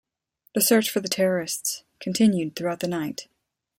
The 0.55 0.61
search 0.61 0.89
for 0.89 0.99
the 0.99 1.07
terrorists 1.07 1.83
continued 1.99 2.55
throughout 2.55 2.79
the 2.79 2.87
night. 2.87 3.27